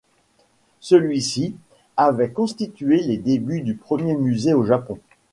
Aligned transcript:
Celui-ci 0.79 1.55
avait 1.95 2.31
constitué 2.31 3.03
les 3.03 3.17
débuts 3.17 3.61
du 3.61 3.75
premier 3.75 4.15
musée 4.15 4.55
au 4.55 4.63
Japon. 4.63 4.97